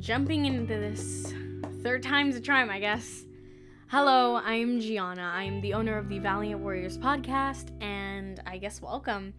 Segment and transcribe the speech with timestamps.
[0.00, 1.32] jumping into this
[1.82, 3.24] third time's a charm, I guess.
[3.88, 5.22] Hello, I'm Gianna.
[5.34, 9.34] I'm the owner of the Valiant Warriors podcast, and I guess welcome.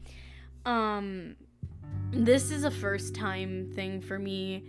[0.66, 1.38] Um,
[2.12, 4.66] this is a first time thing for me,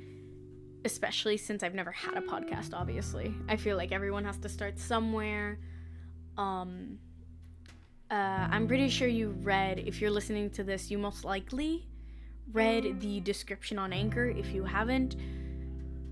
[0.84, 3.34] especially since I've never had a podcast, obviously.
[3.48, 5.58] I feel like everyone has to start somewhere.
[6.38, 6.98] Um,
[8.10, 11.88] uh, I'm pretty sure you read, if you're listening to this, you most likely
[12.52, 14.28] read the description on Anchor.
[14.28, 15.16] If you haven't,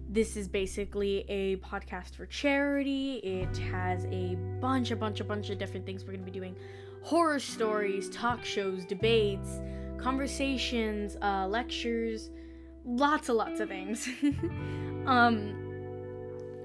[0.09, 3.17] this is basically a podcast for charity.
[3.17, 6.39] It has a bunch, a bunch, a bunch of different things we're going to be
[6.39, 6.57] doing
[7.03, 9.61] horror stories, talk shows, debates,
[9.99, 12.31] conversations, uh, lectures,
[12.87, 14.09] lots and lots of things.
[15.07, 15.55] um,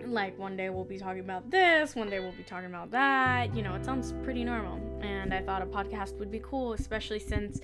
[0.06, 3.54] like one day we'll be talking about this, one day we'll be talking about that.
[3.56, 4.80] You know, it sounds pretty normal.
[5.02, 7.60] And I thought a podcast would be cool, especially since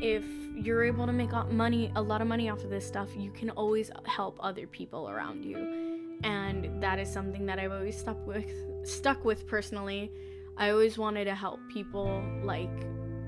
[0.00, 3.30] if you're able to make money, a lot of money off of this stuff, you
[3.30, 6.00] can always help other people around you.
[6.24, 8.50] And that is something that I've always stuck with
[8.84, 10.10] stuck with personally.
[10.56, 12.70] I always wanted to help people like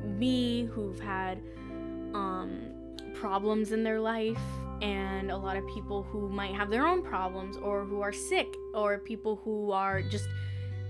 [0.04, 1.42] me who've had
[2.12, 2.60] um,
[3.14, 4.38] problems in their life
[4.82, 8.48] and a lot of people who might have their own problems or who are sick
[8.74, 10.28] or people who are just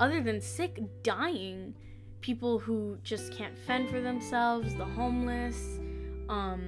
[0.00, 1.75] other than sick dying
[2.25, 5.78] people who just can't fend for themselves the homeless
[6.30, 6.62] um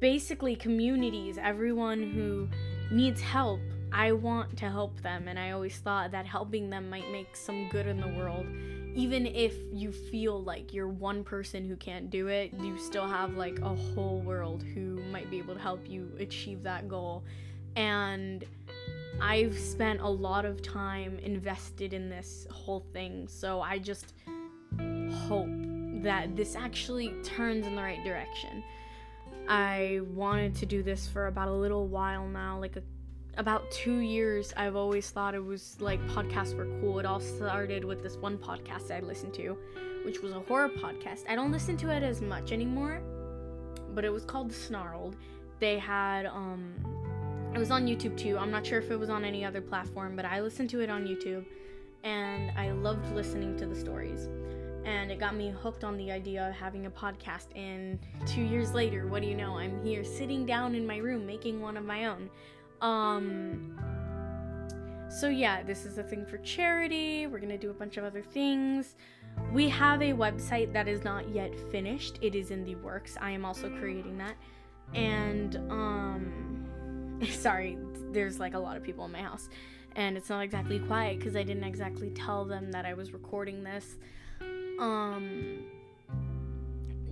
[0.00, 2.46] basically communities everyone who
[2.94, 3.58] needs help
[3.90, 7.70] i want to help them and i always thought that helping them might make some
[7.70, 8.46] good in the world
[8.94, 13.36] even if you feel like you're one person who can't do it, you still have
[13.36, 17.24] like a whole world who might be able to help you achieve that goal.
[17.74, 18.44] And
[19.20, 24.14] I've spent a lot of time invested in this whole thing, so I just
[25.26, 25.50] hope
[26.02, 28.62] that this actually turns in the right direction.
[29.48, 32.82] I wanted to do this for about a little while now, like a
[33.36, 36.98] about two years, I've always thought it was like podcasts were cool.
[36.98, 39.56] It all started with this one podcast I listened to,
[40.04, 41.24] which was a horror podcast.
[41.28, 43.02] I don't listen to it as much anymore,
[43.94, 45.16] but it was called Snarled.
[45.58, 46.74] They had, um,
[47.54, 48.38] it was on YouTube too.
[48.38, 50.90] I'm not sure if it was on any other platform, but I listened to it
[50.90, 51.44] on YouTube
[52.02, 54.28] and I loved listening to the stories.
[54.84, 57.46] And it got me hooked on the idea of having a podcast.
[57.56, 59.58] And two years later, what do you know?
[59.58, 62.30] I'm here sitting down in my room making one of my own
[62.80, 63.78] um
[65.08, 67.28] so yeah, this is a thing for charity.
[67.28, 68.96] We're going to do a bunch of other things.
[69.52, 72.18] We have a website that is not yet finished.
[72.20, 73.16] It is in the works.
[73.20, 74.34] I am also creating that.
[74.92, 77.78] And um sorry,
[78.10, 79.48] there's like a lot of people in my house
[79.96, 83.62] and it's not exactly quiet cuz I didn't exactly tell them that I was recording
[83.62, 83.96] this.
[84.78, 85.64] Um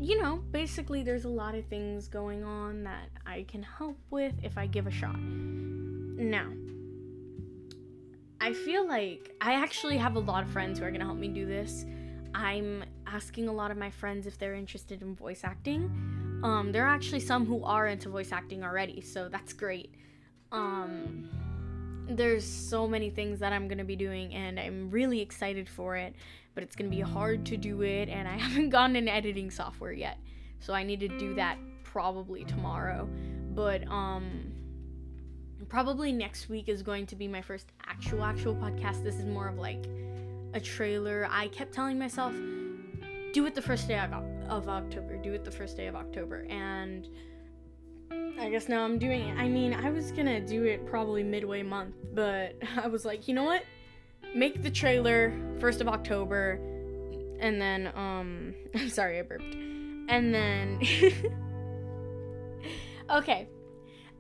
[0.03, 4.35] you know, basically, there's a lot of things going on that I can help with
[4.43, 5.17] if I give a shot.
[5.21, 6.49] Now,
[8.41, 11.19] I feel like I actually have a lot of friends who are going to help
[11.19, 11.87] me do this.
[12.35, 15.85] I'm asking a lot of my friends if they're interested in voice acting.
[16.43, 19.95] Um, there are actually some who are into voice acting already, so that's great.
[20.51, 21.31] Um,
[22.09, 26.15] there's so many things that I'm to be doing, and I'm really excited for it
[26.55, 29.93] but it's gonna be hard to do it, and I haven't gotten an editing software
[29.93, 30.19] yet,
[30.61, 33.09] so I need to do that probably tomorrow.
[33.55, 34.53] But um,
[35.69, 39.03] probably next week is going to be my first actual actual podcast.
[39.03, 39.85] This is more of like
[40.55, 41.29] a trailer.
[41.31, 42.35] I kept telling myself,
[43.33, 45.17] do it the first day of October.
[45.17, 47.09] Do it the first day of October, and.
[48.39, 49.39] I guess now I'm doing it.
[49.39, 53.35] I mean, I was gonna do it probably midway month, but I was like, you
[53.35, 53.63] know what?
[54.35, 56.59] make the trailer first of October,
[57.41, 59.55] and then um, I'm sorry I burped,
[60.09, 60.81] and then
[63.11, 63.49] okay,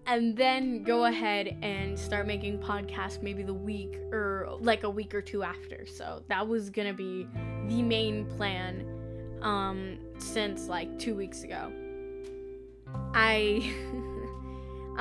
[0.07, 5.15] and then go ahead and start making podcasts maybe the week or like a week
[5.15, 5.87] or two after.
[5.87, 7.27] So that was gonna be
[7.69, 8.87] the main plan
[9.43, 11.73] um, since like two weeks ago.
[13.15, 13.73] I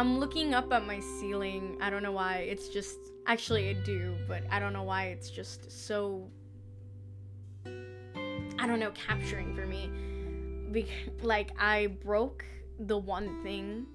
[0.01, 1.77] I'm looking up at my ceiling.
[1.80, 2.38] I don't know why.
[2.38, 6.27] It's just actually I do, but I don't know why it's just so
[7.68, 9.92] I don't know, capturing for me.
[10.71, 10.88] Be-
[11.21, 12.44] like I broke
[12.80, 13.86] the one thing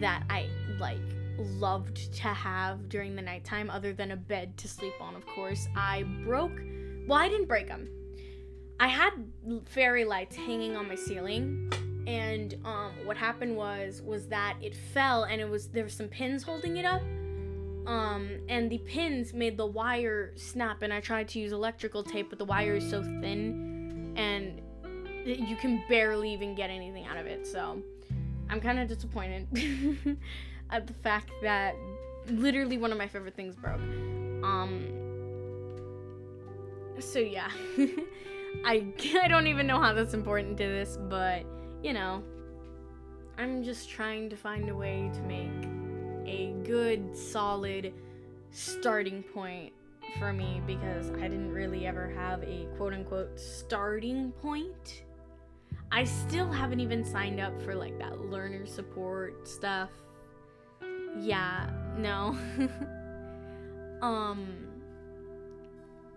[0.00, 0.96] that I like
[1.36, 5.68] loved to have during the nighttime other than a bed to sleep on, of course.
[5.76, 6.62] I broke
[7.06, 7.90] well, I didn't break them.
[8.80, 9.10] I had
[9.66, 11.70] fairy lights hanging on my ceiling
[12.06, 16.08] and um, what happened was was that it fell and it was there were some
[16.08, 17.02] pins holding it up
[17.86, 22.28] um, and the pins made the wire snap and i tried to use electrical tape
[22.30, 24.60] but the wire is so thin and
[25.24, 27.80] you can barely even get anything out of it so
[28.50, 29.46] i'm kind of disappointed
[30.70, 31.76] at the fact that
[32.26, 33.80] literally one of my favorite things broke.
[34.42, 34.88] Um
[36.98, 37.50] so yeah.
[38.64, 38.86] I
[39.22, 41.44] I don't even know how that's important to this, but
[41.82, 42.22] you know,
[43.38, 45.50] I'm just trying to find a way to make
[46.26, 47.92] a good solid
[48.50, 49.72] starting point
[50.18, 55.04] for me because I didn't really ever have a quote unquote starting point.
[55.90, 59.90] I still haven't even signed up for like that learner support stuff.
[61.18, 61.68] Yeah,
[61.98, 62.36] no.
[64.02, 64.46] um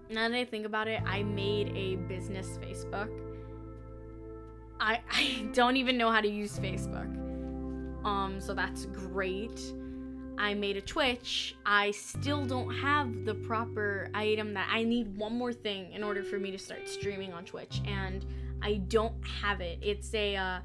[0.10, 3.10] now that I think about it, I made a business Facebook.
[4.80, 7.12] I I don't even know how to use Facebook.
[8.06, 9.62] Um so that's great.
[10.38, 11.56] I made a Twitch.
[11.66, 16.24] I still don't have the proper item that I need one more thing in order
[16.24, 18.26] for me to start streaming on Twitch and
[18.62, 19.80] I don't have it.
[19.82, 20.60] It's a uh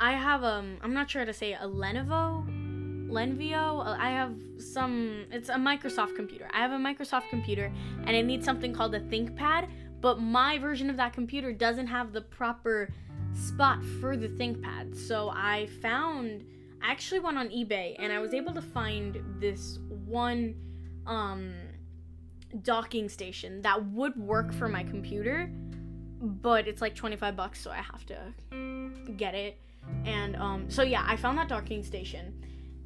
[0.00, 2.64] I have um I'm not sure how to say it, a Lenovo
[3.10, 3.86] Lenvio.
[3.86, 6.48] Uh, I have some it's a Microsoft computer.
[6.52, 7.72] I have a Microsoft computer
[8.06, 9.68] and it needs something called a ThinkPad,
[10.00, 12.88] but my version of that computer doesn't have the proper
[13.34, 14.96] spot for the ThinkPad.
[14.96, 16.44] So I found
[16.82, 20.54] I actually went on eBay and I was able to find this one
[21.06, 21.54] um,
[22.62, 25.50] docking station that would work for my computer,
[26.20, 29.58] but it's like 25 bucks, so I have to get it.
[30.04, 32.34] And um, so yeah, I found that docking station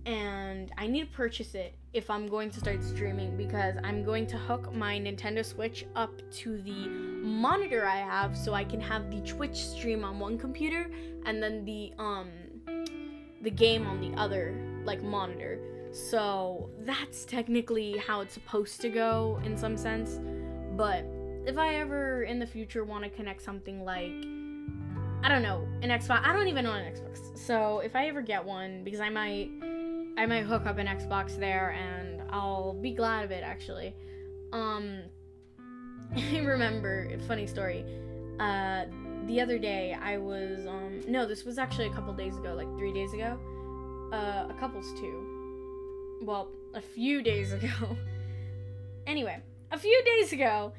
[0.06, 4.26] and I need to purchase it if I'm going to start streaming because I'm going
[4.28, 9.10] to hook my Nintendo Switch up to the monitor I have so I can have
[9.10, 10.90] the Twitch stream on one computer
[11.24, 12.30] and then the um
[13.42, 14.54] the game on the other
[14.84, 15.58] like monitor.
[15.92, 20.20] So that's technically how it's supposed to go in some sense.
[20.76, 21.04] But
[21.46, 24.12] if I ever in the future want to connect something like
[25.20, 27.36] I don't know, an Xbox, I don't even own an Xbox.
[27.36, 29.50] So if I ever get one because I might
[30.16, 33.94] I might hook up an Xbox there and I'll be glad of it actually.
[34.52, 35.02] Um
[36.16, 37.84] I remember, funny story.
[38.40, 38.84] Uh
[39.26, 42.68] the other day I was um no, this was actually a couple days ago, like
[42.78, 43.38] 3 days ago.
[44.12, 46.18] Uh a couple's two.
[46.22, 47.96] Well, a few days ago.
[49.06, 49.38] anyway,
[49.70, 50.72] a few days ago,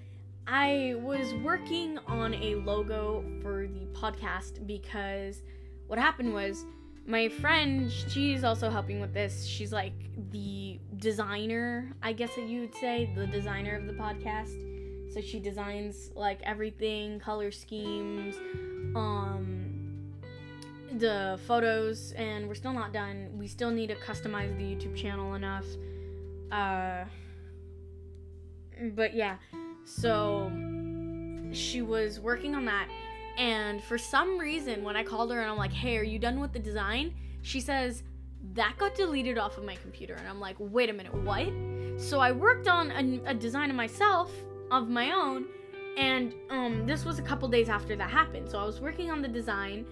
[0.47, 5.41] I was working on a logo for the podcast because
[5.87, 6.65] what happened was
[7.05, 9.45] my friend, she's also helping with this.
[9.45, 9.93] She's like
[10.31, 14.53] the designer, I guess that you would say, the designer of the podcast.
[15.09, 18.35] So she designs like everything, color schemes,
[18.95, 19.69] um,
[20.93, 23.29] the photos, and we're still not done.
[23.33, 25.65] We still need to customize the YouTube channel enough.
[26.51, 27.05] Uh,
[28.95, 29.37] but yeah,
[29.83, 30.51] so
[31.51, 32.87] she was working on that,
[33.37, 36.39] and for some reason, when I called her and I'm like, "Hey, are you done
[36.39, 38.03] with the design?" She says
[38.53, 41.51] that got deleted off of my computer, and I'm like, "Wait a minute, what?"
[41.99, 44.31] So I worked on a, a design of myself
[44.71, 45.45] of my own
[45.99, 48.49] and um, this was a couple days after that happened.
[48.49, 49.85] So i was working on the design.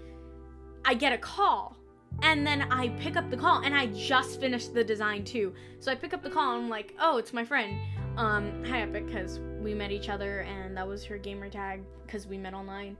[0.86, 1.76] I get a call
[2.24, 5.54] and then i pick up the call and i just finished the design too.
[5.80, 7.78] So i pick up the call and i'm like oh it's my friend.
[8.16, 12.26] Um, hi epic because we met each other and that was her gamer tag because
[12.26, 12.96] we met online.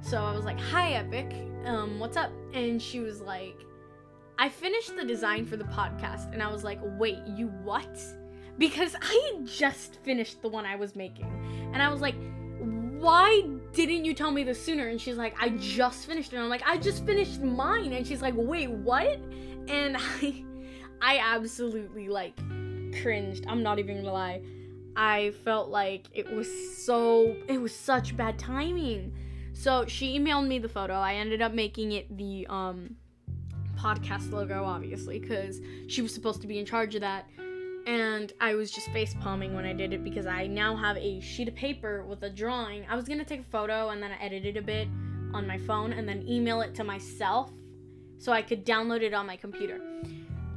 [0.00, 1.32] So i was like hi epic.
[1.64, 2.32] Um, what's up?
[2.54, 3.60] And she was like
[4.38, 6.32] i finished the design for the podcast.
[6.32, 8.00] And i was like wait you what
[8.58, 11.70] because I just finished the one I was making.
[11.72, 12.16] And I was like,
[12.98, 14.88] why didn't you tell me this sooner?
[14.88, 16.36] And she's like, I just finished it.
[16.36, 17.92] And I'm like, I just finished mine.
[17.92, 19.20] And she's like, wait, what?
[19.68, 20.44] And I
[21.00, 22.36] I absolutely like
[23.00, 23.44] cringed.
[23.46, 24.42] I'm not even gonna lie.
[24.96, 29.14] I felt like it was so it was such bad timing.
[29.52, 30.94] So she emailed me the photo.
[30.94, 32.96] I ended up making it the um
[33.76, 37.28] podcast logo obviously cuz she was supposed to be in charge of that
[37.88, 41.20] and I was just face palming when I did it because I now have a
[41.20, 42.84] sheet of paper with a drawing.
[42.86, 44.88] I was gonna take a photo and then I edited a bit
[45.32, 47.50] on my phone and then email it to myself
[48.18, 49.80] so I could download it on my computer.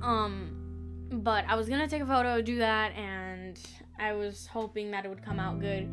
[0.01, 3.57] Um, but I was gonna take a photo, do that, and
[3.97, 5.89] I was hoping that it would come out good.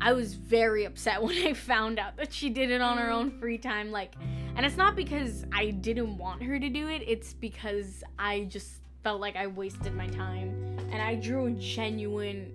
[0.00, 3.38] I was very upset when I found out that she did it on her own
[3.38, 3.92] free time.
[3.92, 4.14] Like,
[4.56, 8.80] and it's not because I didn't want her to do it, it's because I just
[9.06, 10.80] felt like I wasted my time.
[10.90, 12.50] And I drew a genuine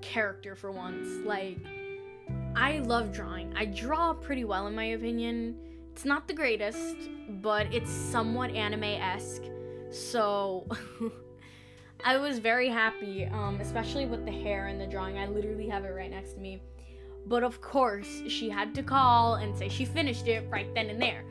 [0.00, 1.24] character for once.
[1.24, 1.56] Like,
[2.56, 3.54] I love drawing.
[3.56, 5.54] I draw pretty well, in my opinion.
[5.92, 6.96] It's not the greatest,
[7.40, 9.42] but it's somewhat anime esque.
[9.92, 10.66] So.
[12.04, 15.16] I was very happy, um, especially with the hair and the drawing.
[15.16, 16.60] I literally have it right next to me.
[17.26, 21.00] But of course, she had to call and say she finished it right then and
[21.00, 21.24] there.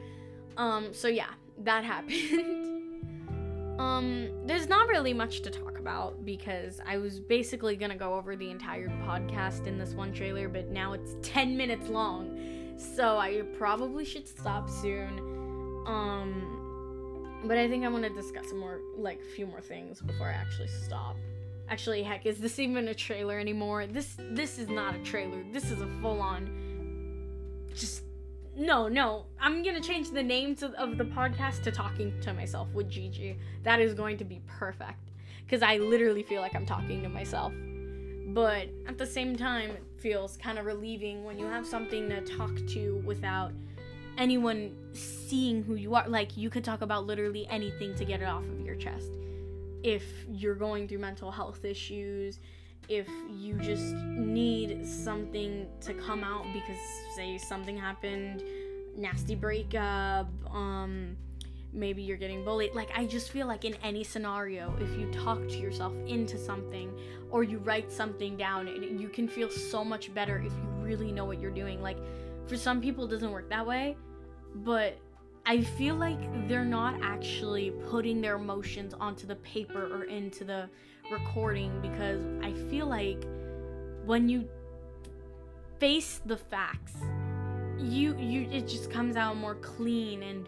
[0.55, 2.62] Um, so yeah, that happened.
[3.79, 8.35] Um, there's not really much to talk about because I was basically gonna go over
[8.35, 12.37] the entire podcast in this one trailer, but now it's 10 minutes long.
[12.77, 15.19] So I probably should stop soon.
[15.87, 20.01] Um, but I think I want to discuss some more, like, a few more things
[20.01, 21.17] before I actually stop.
[21.69, 23.87] Actually, heck, is this even a trailer anymore?
[23.87, 25.43] This this is not a trailer.
[25.51, 26.49] This is a full-on.
[27.73, 28.03] Just
[28.55, 29.25] no, no.
[29.39, 33.37] I'm gonna change the name to, of the podcast to talking to myself with Gigi.
[33.63, 35.11] That is going to be perfect
[35.45, 37.53] because I literally feel like I'm talking to myself.
[38.27, 42.21] But at the same time, it feels kind of relieving when you have something to
[42.21, 43.51] talk to without
[44.17, 46.07] anyone seeing who you are.
[46.07, 49.09] Like you could talk about literally anything to get it off of your chest.
[49.83, 52.39] If you're going through mental health issues,
[52.89, 56.77] if you just need something to come out because
[57.15, 58.43] say something happened
[58.95, 61.15] nasty breakup um
[61.75, 62.73] maybe you're getting bullied.
[62.75, 66.91] Like i just feel like in any scenario if you talk to yourself into something
[67.31, 68.67] or you write something down
[68.99, 71.81] you can feel so much better if you really know what you're doing.
[71.81, 71.97] Like
[72.47, 73.95] for some people it doesn't work that way
[74.55, 74.97] but
[75.45, 80.69] i feel like they're not actually putting their emotions onto the paper or into the
[81.11, 83.25] recording because I feel like
[84.05, 84.47] when you
[85.79, 86.95] face the facts,
[87.79, 90.47] you you it just comes out more clean and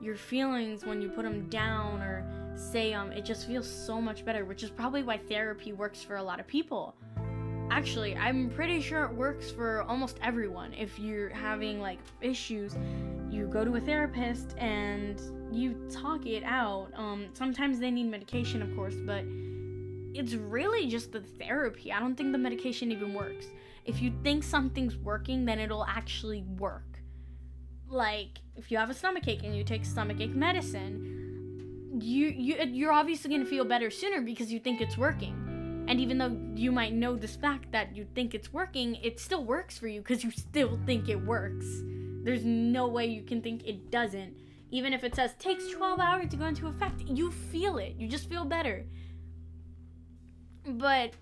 [0.00, 2.24] your feelings when you put them down or
[2.56, 6.16] say them, it just feels so much better, which is probably why therapy works for
[6.16, 6.94] a lot of people.
[7.70, 10.74] Actually, I'm pretty sure it works for almost everyone.
[10.74, 12.76] If you're having like issues,
[13.30, 16.88] you go to a therapist and you talk it out.
[16.94, 19.24] Um, sometimes they need medication, of course, but
[20.14, 21.92] it's really just the therapy.
[21.92, 23.46] I don't think the medication even works.
[23.84, 27.00] If you think something's working, then it'll actually work.
[27.88, 33.30] Like if you have a stomachache and you take stomachache medicine, you you you're obviously
[33.30, 35.84] going to feel better sooner because you think it's working.
[35.88, 39.44] And even though you might know this fact that you think it's working, it still
[39.44, 41.66] works for you because you still think it works.
[42.22, 44.36] There's no way you can think it doesn't.
[44.70, 47.96] Even if it says takes 12 hours to go into effect, you feel it.
[47.98, 48.86] You just feel better
[50.66, 51.12] but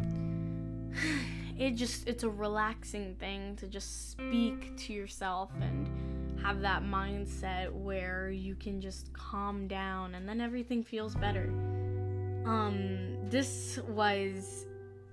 [1.58, 5.88] it just it's a relaxing thing to just speak to yourself and
[6.42, 11.52] have that mindset where you can just calm down and then everything feels better.
[12.46, 14.66] Um this was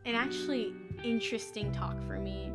[0.06, 2.52] an actually interesting talk for me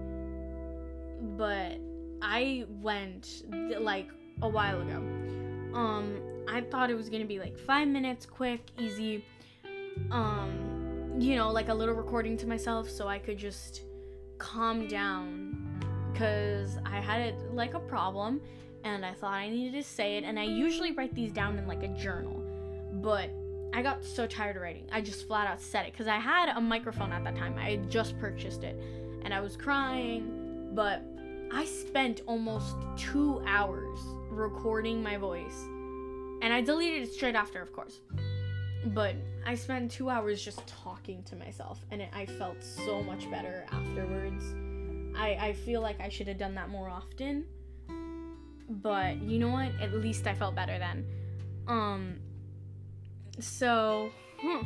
[1.37, 1.79] but
[2.21, 3.45] i went
[3.81, 4.09] like
[4.43, 4.97] a while ago.
[5.75, 6.17] Um
[6.49, 9.25] i thought it was gonna be like five minutes quick easy.
[10.11, 10.82] Um
[11.19, 13.83] you know, like a little recording to myself so I could just
[14.39, 15.57] calm down
[16.13, 18.41] because I had it like a problem
[18.85, 20.25] and I thought I needed to say it.
[20.25, 22.43] And I usually write these down in like a journal,
[22.95, 23.31] but
[23.75, 24.87] I got so tired of writing.
[24.93, 27.57] I just flat out said it because I had a microphone at that time.
[27.59, 28.77] I had just purchased it
[29.25, 31.03] and I was crying, but
[31.53, 33.99] I spent almost two hours
[34.31, 35.65] recording my voice
[36.43, 38.01] and I deleted it straight after, of course.
[38.87, 39.15] But
[39.47, 43.65] I spent two hours just talking to myself, and it, I felt so much better
[43.71, 44.45] afterwards.
[45.17, 47.45] I, I feel like I should have done that more often.
[48.69, 49.71] But you know what?
[49.81, 51.07] At least I felt better then.
[51.69, 52.17] Um,
[53.39, 54.11] so,
[54.41, 54.63] huh.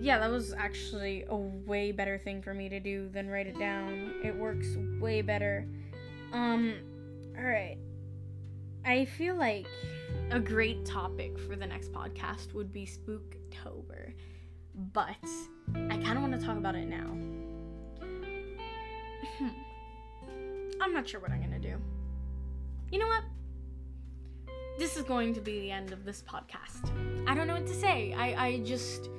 [0.00, 3.58] yeah, that was actually a way better thing for me to do than write it
[3.58, 4.14] down.
[4.24, 4.66] It works
[5.00, 5.66] way better.
[6.32, 6.74] Um,
[7.36, 7.78] alright.
[8.84, 9.66] I feel like
[10.30, 14.12] a great topic for the next podcast would be Spooktober,
[14.92, 15.16] but
[15.74, 17.16] I kind of want to talk about it now.
[19.38, 19.48] Hmm.
[20.80, 21.76] I'm not sure what I'm gonna do.
[22.90, 23.24] You know what?
[24.78, 26.90] This is going to be the end of this podcast.
[27.26, 28.12] I don't know what to say.
[28.12, 29.10] I, I just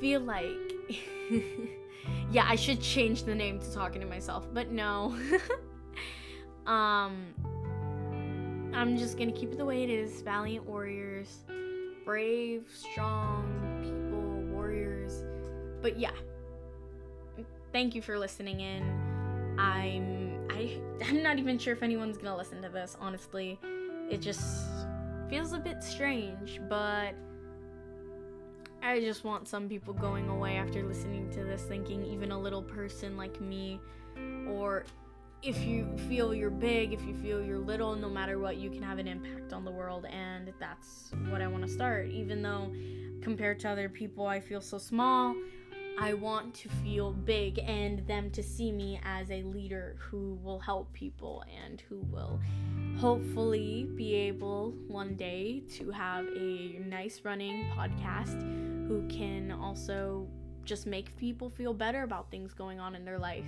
[0.00, 0.74] feel like.
[2.32, 5.16] yeah, I should change the name to talking to myself, but no.
[6.66, 7.34] um
[8.74, 10.22] I'm just gonna keep it the way it is.
[10.22, 11.38] Valiant warriors,
[12.04, 13.44] brave, strong
[13.82, 15.24] people, warriors.
[15.82, 16.12] But yeah,
[17.72, 19.58] thank you for listening in.
[19.58, 22.96] I'm I I'm not even sure if anyone's gonna listen to this.
[23.00, 23.58] Honestly,
[24.10, 24.66] it just
[25.28, 27.14] feels a bit strange, but
[28.82, 32.62] I just want some people going away after listening to this thinking even a little
[32.62, 33.80] person like me
[34.48, 34.84] or
[35.42, 38.82] if you feel you're big, if you feel you're little, no matter what, you can
[38.82, 40.06] have an impact on the world.
[40.06, 42.08] And that's what I want to start.
[42.08, 42.72] Even though
[43.22, 45.34] compared to other people, I feel so small,
[45.98, 50.60] I want to feel big and them to see me as a leader who will
[50.60, 52.40] help people and who will
[52.98, 58.40] hopefully be able one day to have a nice running podcast
[58.86, 60.28] who can also
[60.64, 63.46] just make people feel better about things going on in their life.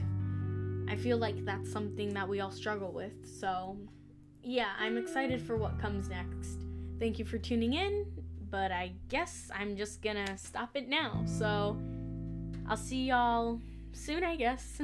[0.88, 3.12] I feel like that's something that we all struggle with.
[3.40, 3.76] So,
[4.42, 6.58] yeah, I'm excited for what comes next.
[6.98, 8.06] Thank you for tuning in,
[8.50, 11.24] but I guess I'm just gonna stop it now.
[11.26, 11.76] So,
[12.68, 13.60] I'll see y'all
[13.92, 14.80] soon, I guess.